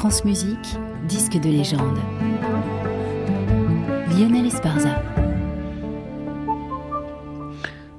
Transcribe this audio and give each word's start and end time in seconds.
France 0.00 0.24
Musique, 0.24 0.78
disque 1.06 1.38
de 1.38 1.50
légende. 1.50 1.98
Lionel 4.08 4.46
Esparza. 4.46 5.02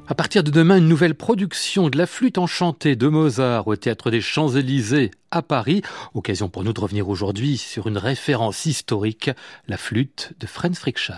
À 0.07 0.15
partir 0.15 0.43
de 0.43 0.49
demain, 0.49 0.79
une 0.79 0.87
nouvelle 0.87 1.13
production 1.13 1.89
de 1.89 1.99
la 1.99 2.07
flûte 2.07 2.39
enchantée 2.39 2.95
de 2.95 3.07
Mozart 3.07 3.67
au 3.67 3.75
théâtre 3.75 4.09
des 4.09 4.19
Champs-Élysées 4.19 5.11
à 5.29 5.43
Paris. 5.43 5.83
Occasion 6.15 6.49
pour 6.49 6.63
nous 6.63 6.73
de 6.73 6.79
revenir 6.79 7.07
aujourd'hui 7.07 7.57
sur 7.57 7.85
une 7.85 7.99
référence 7.99 8.65
historique, 8.65 9.29
la 9.67 9.77
flûte 9.77 10.33
de 10.39 10.47
Franz 10.47 10.79
Frickschei. 10.79 11.13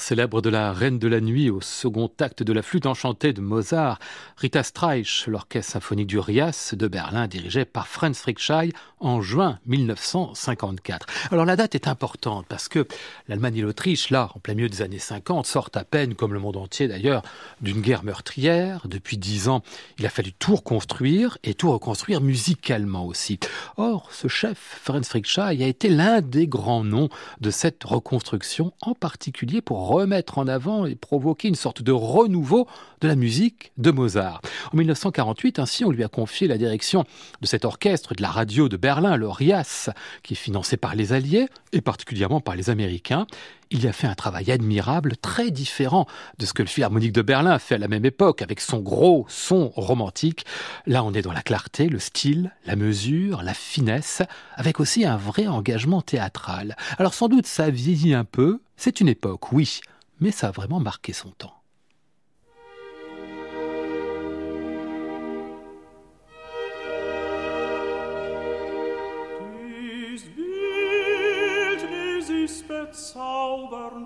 Célèbre 0.00 0.42
de 0.42 0.50
la 0.50 0.72
Reine 0.72 0.98
de 0.98 1.08
la 1.08 1.20
Nuit 1.20 1.50
au 1.50 1.60
second 1.60 2.10
acte 2.20 2.42
de 2.42 2.52
la 2.52 2.62
flûte 2.62 2.86
enchantée 2.86 3.32
de 3.32 3.40
Mozart, 3.40 3.98
Rita 4.36 4.62
Streich, 4.62 5.26
l'orchestre 5.26 5.72
symphonique 5.72 6.06
du 6.06 6.18
Rias 6.18 6.74
de 6.76 6.88
Berlin 6.88 7.26
dirigé 7.26 7.64
par 7.64 7.88
Franz 7.88 8.20
Frickschei 8.20 8.72
en 9.00 9.20
juin 9.20 9.58
1954. 9.66 11.06
Alors 11.30 11.44
la 11.44 11.56
date 11.56 11.74
est 11.74 11.88
importante 11.88 12.46
parce 12.48 12.68
que 12.68 12.86
l'Allemagne 13.28 13.56
et 13.56 13.62
l'Autriche, 13.62 14.10
là, 14.10 14.30
en 14.34 14.40
plein 14.40 14.54
milieu 14.54 14.68
des 14.68 14.82
années 14.82 14.98
50, 14.98 15.46
sortent 15.46 15.76
à 15.76 15.84
peine, 15.84 16.14
comme 16.14 16.32
le 16.32 16.40
monde 16.40 16.56
entier 16.56 16.88
d'ailleurs, 16.88 17.22
d'une 17.60 17.80
guerre 17.80 18.04
meurtrière. 18.04 18.86
Depuis 18.86 19.18
dix 19.18 19.48
ans, 19.48 19.62
il 19.98 20.06
a 20.06 20.10
fallu 20.10 20.32
tout 20.32 20.56
reconstruire 20.56 21.38
et 21.44 21.54
tout 21.54 21.70
reconstruire 21.70 22.20
musicalement 22.20 23.06
aussi. 23.06 23.38
Or, 23.76 24.08
ce 24.12 24.28
chef, 24.28 24.78
Franz 24.82 25.08
Frickschei, 25.08 25.62
a 25.62 25.66
été 25.66 25.88
l'un 25.88 26.20
des 26.20 26.46
grands 26.46 26.84
noms 26.84 27.08
de 27.40 27.50
cette 27.50 27.82
reconstruction, 27.84 28.72
en 28.82 28.94
particulier 28.94 29.60
pour 29.60 29.81
remettre 29.82 30.38
en 30.38 30.46
avant 30.46 30.86
et 30.86 30.94
provoquer 30.94 31.48
une 31.48 31.54
sorte 31.54 31.82
de 31.82 31.92
renouveau 31.92 32.66
de 33.00 33.08
la 33.08 33.16
musique 33.16 33.72
de 33.78 33.90
Mozart. 33.90 34.40
En 34.72 34.76
1948, 34.76 35.58
ainsi, 35.58 35.84
on 35.84 35.90
lui 35.90 36.04
a 36.04 36.08
confié 36.08 36.46
la 36.46 36.58
direction 36.58 37.04
de 37.40 37.46
cet 37.46 37.64
orchestre 37.64 38.14
de 38.14 38.22
la 38.22 38.30
radio 38.30 38.68
de 38.68 38.76
Berlin, 38.76 39.16
le 39.16 39.28
RIAS, 39.28 39.90
qui 40.22 40.34
est 40.34 40.36
financé 40.36 40.76
par 40.76 40.94
les 40.94 41.12
Alliés 41.12 41.48
et 41.72 41.80
particulièrement 41.80 42.40
par 42.40 42.56
les 42.56 42.70
Américains. 42.70 43.26
Il 43.74 43.82
y 43.84 43.88
a 43.88 43.92
fait 43.94 44.06
un 44.06 44.14
travail 44.14 44.50
admirable, 44.50 45.16
très 45.16 45.50
différent 45.50 46.06
de 46.38 46.44
ce 46.44 46.52
que 46.52 46.60
le 46.60 46.68
Philharmonique 46.68 47.12
de 47.12 47.22
Berlin 47.22 47.52
a 47.52 47.58
fait 47.58 47.76
à 47.76 47.78
la 47.78 47.88
même 47.88 48.04
époque, 48.04 48.42
avec 48.42 48.60
son 48.60 48.80
gros 48.80 49.24
son 49.30 49.70
romantique. 49.70 50.44
Là, 50.86 51.02
on 51.02 51.14
est 51.14 51.22
dans 51.22 51.32
la 51.32 51.40
clarté, 51.40 51.88
le 51.88 51.98
style, 51.98 52.54
la 52.66 52.76
mesure, 52.76 53.42
la 53.42 53.54
finesse, 53.54 54.20
avec 54.56 54.78
aussi 54.78 55.06
un 55.06 55.16
vrai 55.16 55.46
engagement 55.46 56.02
théâtral. 56.02 56.76
Alors 56.98 57.14
sans 57.14 57.28
doute 57.28 57.46
ça 57.46 57.70
vieillit 57.70 58.12
un 58.12 58.24
peu, 58.24 58.60
c'est 58.76 59.00
une 59.00 59.08
époque, 59.08 59.52
oui, 59.52 59.80
mais 60.20 60.32
ça 60.32 60.48
a 60.48 60.50
vraiment 60.50 60.78
marqué 60.78 61.14
son 61.14 61.30
temps. 61.30 61.61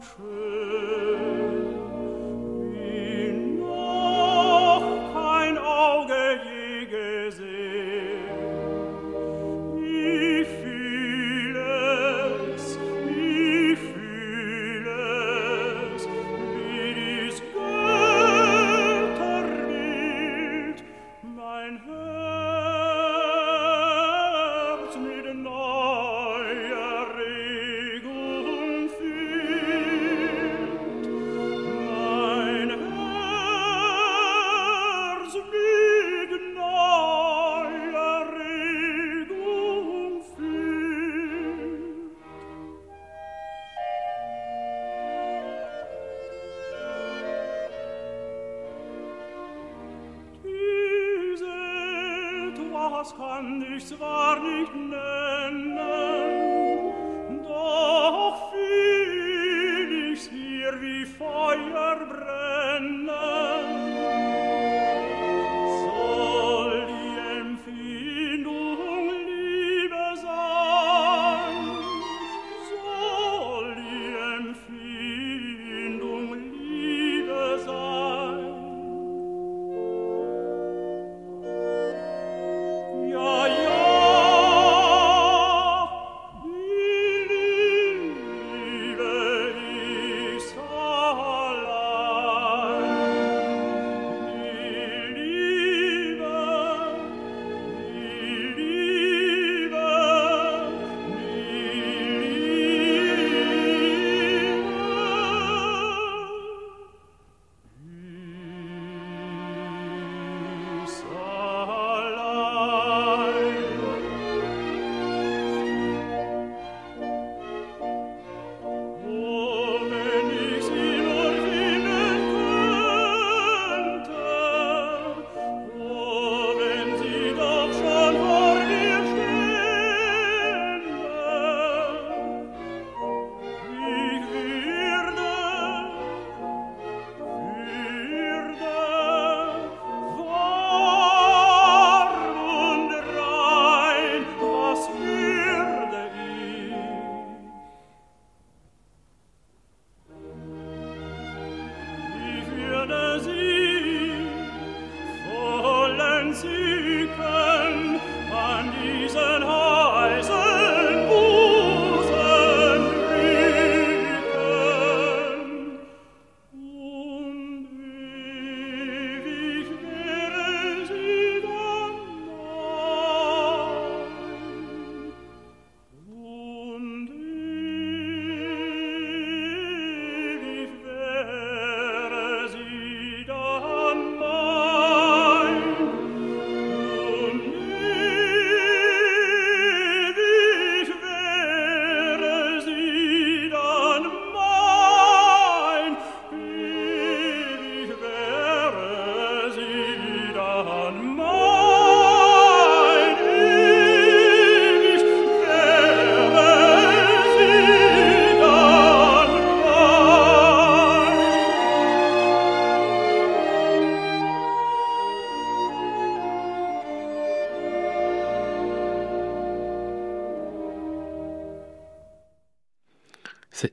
Schön. 0.03 0.76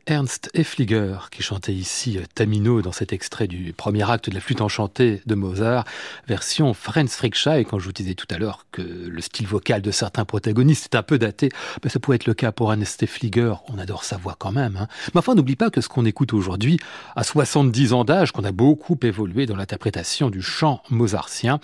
Ernst 0.07 0.49
Effliger 0.53 1.15
qui 1.31 1.43
chantait 1.43 1.73
ici 1.73 2.17
euh, 2.17 2.23
Tamino 2.35 2.81
dans 2.81 2.91
cet 2.91 3.13
extrait 3.13 3.47
du 3.47 3.73
premier 3.73 4.09
acte 4.09 4.29
de 4.29 4.35
la 4.35 4.41
flûte 4.41 4.61
enchantée 4.61 5.21
de 5.25 5.35
Mozart, 5.35 5.85
version 6.27 6.73
Franz 6.73 7.15
Frickschei. 7.15 7.65
Quand 7.65 7.79
je 7.79 7.85
vous 7.85 7.91
disais 7.91 8.13
tout 8.13 8.27
à 8.29 8.37
l'heure 8.37 8.65
que 8.71 8.81
le 8.81 9.21
style 9.21 9.47
vocal 9.47 9.81
de 9.81 9.91
certains 9.91 10.25
protagonistes 10.25 10.93
est 10.93 10.97
un 10.97 11.03
peu 11.03 11.17
daté, 11.17 11.49
ben 11.81 11.89
ça 11.89 11.99
pourrait 11.99 12.15
être 12.15 12.25
le 12.25 12.33
cas 12.33 12.51
pour 12.51 12.71
Ernst 12.71 13.03
Effliger. 13.03 13.53
On 13.67 13.77
adore 13.77 14.03
sa 14.03 14.17
voix 14.17 14.35
quand 14.37 14.51
même. 14.51 14.77
Hein. 14.79 14.87
Mais 15.13 15.19
enfin, 15.19 15.35
n'oublie 15.35 15.55
pas 15.55 15.69
que 15.69 15.81
ce 15.81 15.89
qu'on 15.89 16.05
écoute 16.05 16.33
aujourd'hui, 16.33 16.79
à 17.15 17.23
70 17.23 17.93
ans 17.93 18.05
d'âge, 18.05 18.31
qu'on 18.31 18.43
a 18.43 18.51
beaucoup 18.51 18.97
évolué 19.03 19.45
dans 19.45 19.55
l'interprétation 19.55 20.29
du 20.29 20.41
chant 20.41 20.81
mozartien. 20.89 21.59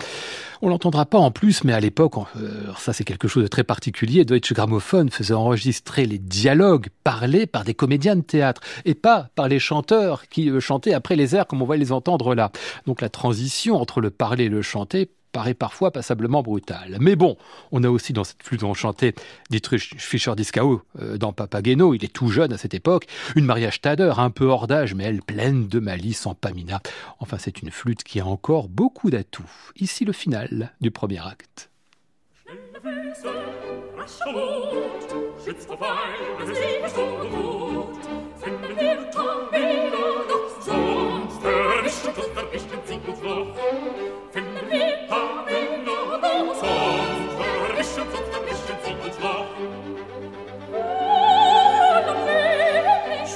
On 0.61 0.69
l'entendra 0.69 1.05
pas 1.05 1.17
en 1.17 1.31
plus, 1.31 1.63
mais 1.63 1.71
à 1.71 1.79
l'époque, 1.79 2.15
euh, 2.35 2.65
ça 2.77 2.91
c'est 2.91 3.05
quelque 3.05 3.27
chose 3.29 3.43
de 3.43 3.47
très 3.47 3.63
particulier. 3.63 4.25
Deutsche 4.25 4.53
Grammophon 4.53 5.07
faisait 5.09 5.33
enregistrer 5.33 6.05
les 6.05 6.17
dialogues 6.17 6.87
parlés 7.03 7.45
par 7.45 7.63
des 7.63 7.73
comédiens 7.73 8.08
de 8.15 8.21
théâtre 8.21 8.61
et 8.85 8.95
pas 8.95 9.29
par 9.35 9.47
les 9.47 9.59
chanteurs 9.59 10.27
qui 10.27 10.49
euh, 10.49 10.59
chantaient 10.59 10.93
après 10.93 11.15
les 11.15 11.35
airs 11.35 11.47
comme 11.47 11.61
on 11.61 11.65
va 11.65 11.77
les 11.77 11.91
entendre 11.91 12.35
là. 12.35 12.51
Donc 12.85 13.01
la 13.01 13.09
transition 13.09 13.79
entre 13.79 14.01
le 14.01 14.09
parler 14.09 14.45
et 14.45 14.49
le 14.49 14.61
chanter 14.61 15.09
paraît 15.31 15.53
parfois 15.53 15.91
passablement 15.91 16.41
brutale. 16.41 16.97
Mais 16.99 17.15
bon, 17.15 17.37
on 17.71 17.83
a 17.83 17.89
aussi 17.89 18.13
dans 18.13 18.23
cette 18.23 18.43
flûte 18.43 18.63
enchantée 18.63 19.13
Dietrich 19.49 19.95
Fischer-Dieskau 19.97 20.81
euh, 20.99 21.17
dans 21.17 21.33
Papageno, 21.33 21.93
il 21.93 22.03
est 22.03 22.13
tout 22.13 22.29
jeune 22.29 22.53
à 22.53 22.57
cette 22.57 22.73
époque, 22.73 23.05
une 23.35 23.45
mariage 23.45 23.75
Stader, 23.75 24.13
un 24.17 24.29
peu 24.29 24.45
hors 24.45 24.67
d'âge, 24.67 24.95
mais 24.95 25.05
elle 25.05 25.21
pleine 25.21 25.67
de 25.67 25.79
malice 25.79 26.25
en 26.25 26.33
Pamina. 26.33 26.81
Enfin, 27.19 27.37
c'est 27.39 27.61
une 27.61 27.71
flûte 27.71 28.03
qui 28.03 28.19
a 28.19 28.25
encore 28.25 28.67
beaucoup 28.67 29.09
d'atouts. 29.09 29.49
Ici 29.79 30.05
le 30.05 30.13
final 30.13 30.73
du 30.81 30.91
premier 30.91 31.19
acte. 31.19 31.69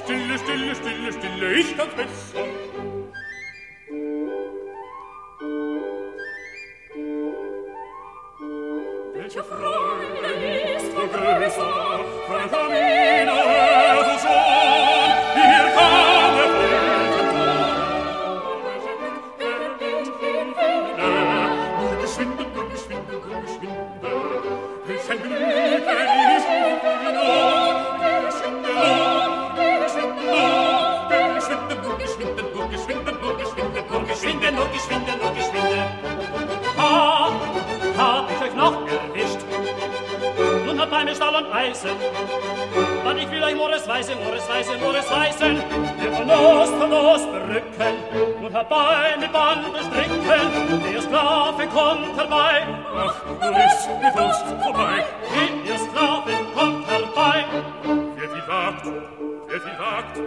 stille, 0.03 0.37
stille, 0.37 0.75
stille, 0.75 1.11
stille, 1.11 1.59
ich 1.59 1.75
kann's 1.77 1.95
besser. 1.95 2.42
Von 41.43 41.51
Eisen. 41.51 41.89
Dann 43.03 43.17
ich 43.17 43.29
will 43.29 43.43
euch 43.43 43.55
Mores 43.55 43.87
weisen, 43.87 44.15
Mores 44.23 44.47
weisen, 44.47 44.79
Mores 44.79 45.11
weisen. 45.11 45.61
der 46.01 46.11
von 46.13 46.29
Ost, 46.29 46.73
von 46.73 46.93
Ost 46.93 47.31
berücken 47.31 47.95
und 48.41 48.53
herbei 48.53 49.15
mit 49.19 49.31
Bande 49.31 49.79
stricken. 49.79 50.83
Der 50.93 51.01
Sklave 51.01 51.67
kommt 51.67 52.17
herbei. 52.17 52.65
Ach, 52.95 53.15
du 53.25 53.53
bist 53.53 53.89
mit 54.01 54.23
uns 54.23 54.63
vorbei. 54.63 55.05
Der 55.65 55.77
Sklave 55.77 56.31
kommt 56.55 56.87
herbei. 56.89 57.45
Wer 58.15 58.29
viel 58.29 58.47
wagt, 58.47 58.85
wer 59.47 59.61
viel 59.61 59.79
wagt, 59.79 60.21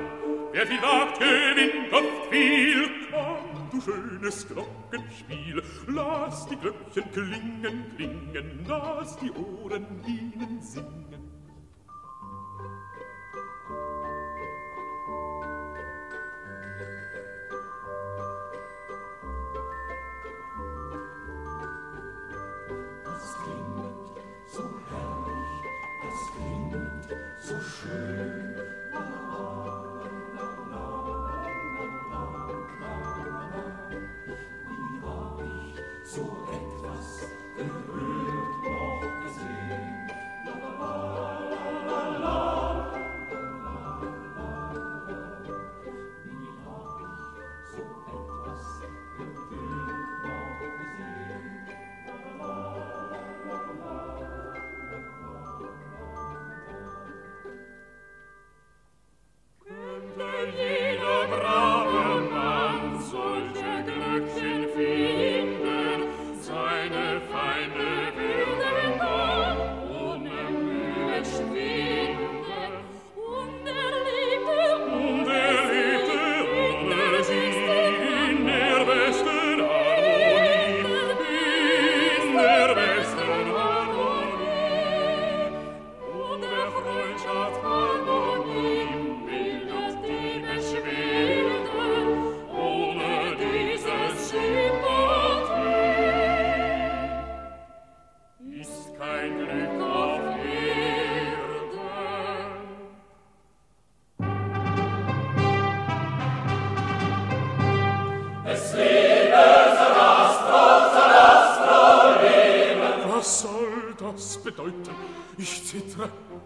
wer 0.52 0.66
viel 0.66 0.82
wagt, 0.82 1.18
gewinnt 1.18 1.92
oft 1.92 2.30
viel. 2.30 2.90
Komm, 3.10 3.45
du 3.76 3.80
schönes 3.80 4.46
Glockenspiel, 4.48 5.62
lass 5.88 6.46
die 6.46 6.56
Glöckchen 6.56 7.10
klingen, 7.12 7.84
klingen, 7.96 8.64
lass 8.66 9.16
die 9.18 9.30
Ohren 9.30 9.86
ihnen 10.06 10.60
singen. 10.62 11.25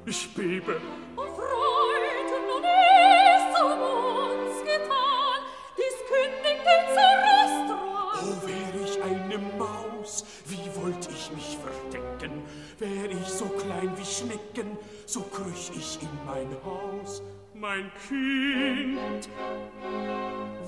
ich 0.07 0.35
bebe. 0.35 0.81
O 1.17 1.23
Freude, 1.23 2.37
nun 2.49 2.65
ist 2.65 3.55
um 3.62 3.81
uns 3.81 4.57
getan, 4.62 5.41
dies 5.77 5.97
kündigt 6.09 6.65
den 6.71 6.85
Zerrüstung 6.97 7.91
an. 7.97 8.19
Oh, 8.23 8.29
o 8.29 8.47
wär 8.47 8.75
ich 8.85 8.97
eine 9.03 9.39
Maus, 9.59 10.25
wie 10.47 10.67
wollt 10.81 11.09
ich 11.11 11.31
mich 11.33 11.59
verdecken? 11.59 12.43
Wär 12.79 13.11
ich 13.11 13.29
so 13.29 13.47
klein 13.47 13.93
wie 13.97 14.05
Schnecken, 14.05 14.79
so 15.07 15.21
krüch 15.23 15.71
ich 15.77 15.99
in 16.03 16.09
mein 16.27 16.57
Haus. 16.65 17.23
Mein 17.55 17.91
Kind, 18.09 19.29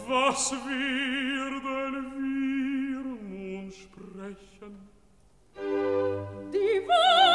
was 0.07 0.53
werden 0.53 1.63
wir 1.65 1.91
nun 1.91 3.73
sprechen? 3.73 4.89
Die 6.53 6.89
Wahrheit! 6.89 7.32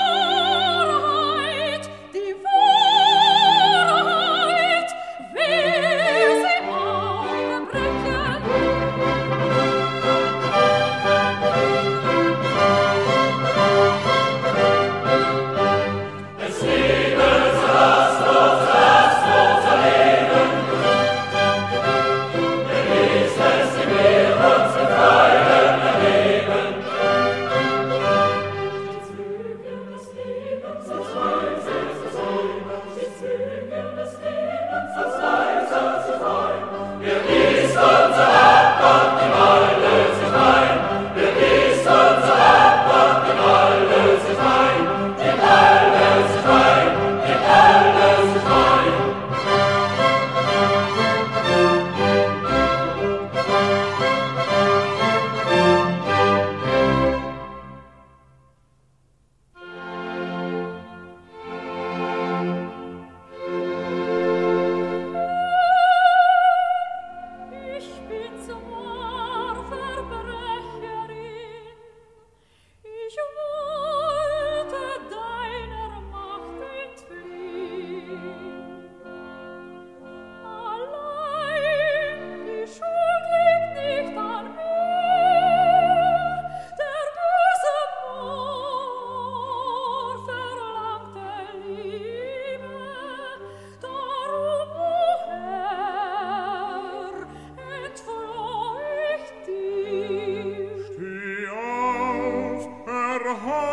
a 103.28 103.36
home. 103.36 103.67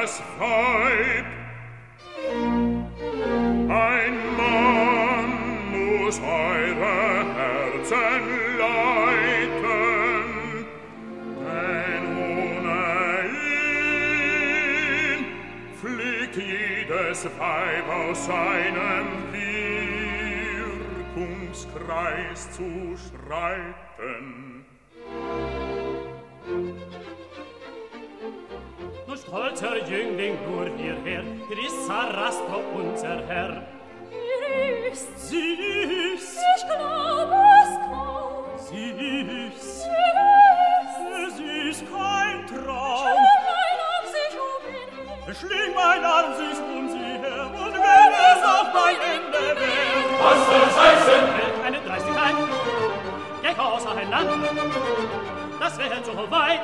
das 0.00 0.22
Weib. 0.38 1.26
Ein 3.68 4.14
Mann 4.36 5.30
muss 5.72 6.16
eure 6.20 7.24
Herzen 7.36 8.22
leiten, 8.58 9.86
denn 11.44 12.04
ohne 12.16 12.80
ihn 13.44 15.20
fliegt 15.80 16.36
jedes 16.36 17.20
Weib 17.38 17.86
aus 17.88 18.18
seinem 18.26 19.08
Wirkungskreis 21.14 22.40
zu 22.52 22.68
schreiten. 22.96 24.49
unser 29.60 29.76
Jüngling 29.86 30.38
nur 30.48 30.66
hierher, 30.76 31.22
Chrisarasto, 31.48 32.62
unser 32.74 33.22
Herr. 33.26 33.62
Er 34.10 34.90
ist 34.90 35.28
süß, 35.28 36.38
ich 36.56 36.66
glaube 36.66 37.36
es 37.60 37.72
kaum. 37.84 38.58
Süß, 38.58 39.84
er 39.84 41.26
ist 41.26 41.36
süß, 41.36 41.84
kein 41.90 42.46
Traum. 42.46 43.18
Schling 45.38 45.74
mein 45.74 46.04
Arm 46.04 46.34
sich 46.34 46.58
um 46.58 46.88
sie 46.88 46.98
her, 46.98 47.50
und 47.52 47.74
wenn, 47.74 48.12
es 48.32 48.42
auch 48.42 48.74
mein 48.74 48.96
Ende 48.96 49.60
wäre, 49.60 50.00
was 50.20 50.46
soll 50.46 50.62
es 50.68 50.76
heißen? 50.80 51.20
Fällt 51.36 51.64
eine 51.66 51.80
Dreistigkeit, 51.86 52.34
gleich 53.42 53.58
außer 53.58 53.94
ein 53.94 54.10
Land, 54.10 54.30
das 55.60 55.78
wäre 55.78 56.02
so 56.02 56.30
weit, 56.30 56.62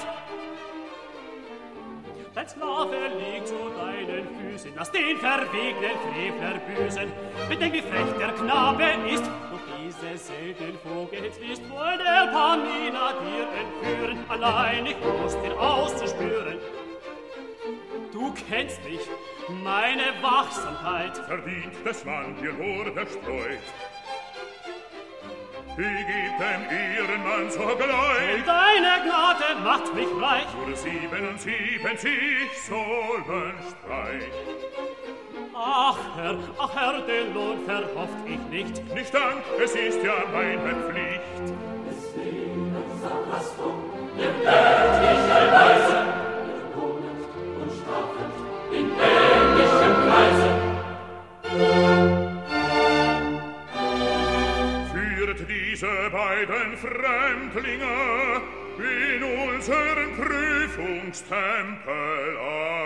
Dein 2.46 2.60
Sklave 2.60 2.96
liegt 3.18 3.48
zu 3.48 3.56
deinen 3.76 4.28
Füßen, 4.38 4.70
lass 4.76 4.92
den 4.92 5.16
verwegnen 5.16 5.96
Frevler 6.06 6.60
büßen. 6.60 7.12
Bedenk, 7.48 7.72
wie 7.74 7.82
frech 7.82 8.18
der 8.20 8.28
Knabe 8.34 8.84
ist, 9.10 9.24
und 9.24 9.60
diese 9.82 10.16
selten 10.16 10.78
Vogel 10.78 11.24
ist 11.24 11.40
wohl 11.68 11.98
der 11.98 12.28
Pamina 12.32 13.14
dir 13.14 13.48
entführen, 13.58 14.24
allein 14.28 14.86
ich 14.86 14.96
muss 15.00 15.36
dir 15.42 15.58
auszuspüren. 15.58 16.58
Du 18.12 18.32
kennst 18.48 18.84
mich, 18.84 19.00
meine 19.64 20.12
Wachsamkeit. 20.22 21.16
Verdient 21.26 21.74
das 21.84 22.04
Mann 22.04 22.36
dir 22.40 22.52
Rohr 22.52 22.92
verstreut. 22.92 23.58
Wie 25.76 25.82
gibt 25.82 26.40
dem 26.40 26.62
ihren 26.70 27.22
Mann 27.22 27.50
so 27.50 27.66
gleich? 27.76 28.44
Deine 28.46 29.04
Gnade 29.04 29.60
macht 29.62 29.94
mich 29.94 30.08
reich. 30.20 30.46
Nur 30.66 30.74
sieben 30.74 31.28
und 31.28 31.38
sieben 31.38 31.96
sich 31.98 32.62
sollen 32.62 33.54
Streit. 33.68 34.32
Ach 35.54 35.98
Herr, 36.16 36.38
ach 36.58 36.74
Herr, 36.74 37.00
den 37.02 37.34
Lohn 37.34 37.64
verhofft 37.66 38.26
ich 38.26 38.38
nicht. 38.50 38.94
Nicht 38.94 39.12
Dank, 39.12 39.42
es 39.62 39.74
ist 39.74 40.02
ja 40.02 40.14
meine 40.32 40.74
Pflicht. 40.88 41.15
Beiden 56.46 56.76
Fremdlinge 56.76 58.42
in 58.78 59.22
unseren 59.22 60.14
Prüfungstempel 60.16 62.38
ein. 62.38 62.85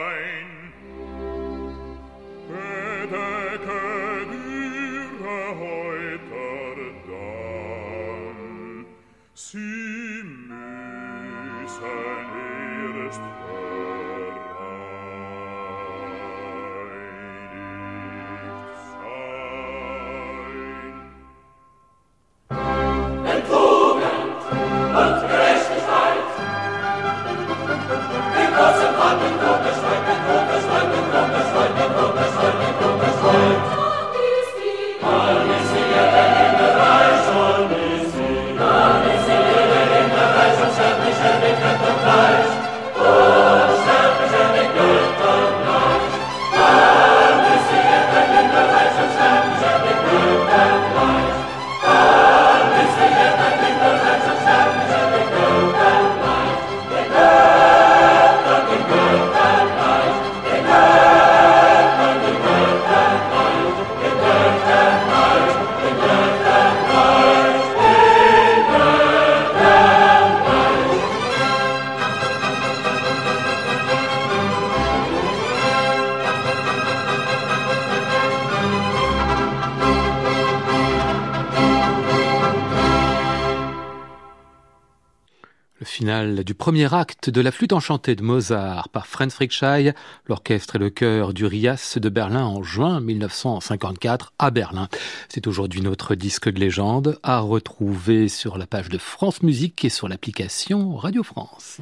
Du 86.44 86.55
premier 86.55 86.92
acte 86.94 87.31
de 87.31 87.40
la 87.40 87.53
flûte 87.53 87.72
enchantée 87.72 88.14
de 88.14 88.22
Mozart 88.22 88.88
par 88.88 89.07
Franz 89.07 89.35
Frickschei, 89.35 89.92
l'orchestre 90.26 90.76
et 90.76 90.79
le 90.79 90.90
chœur 90.90 91.35
du 91.35 91.46
Rias 91.46 91.98
de 92.00 92.09
Berlin 92.09 92.44
en 92.44 92.62
juin 92.62 93.00
1954 93.00 94.33
à 94.38 94.50
Berlin. 94.50 94.88
C'est 95.29 95.46
aujourd'hui 95.46 95.81
notre 95.81 96.14
disque 96.14 96.48
de 96.50 96.59
légende 96.59 97.18
à 97.22 97.40
retrouver 97.40 98.29
sur 98.29 98.59
la 98.59 98.66
page 98.66 98.88
de 98.88 98.98
France 98.98 99.42
Musique 99.42 99.85
et 99.85 99.90
sur 99.90 100.09
l'application 100.09 100.96
Radio 100.96 101.22
France. 101.22 101.81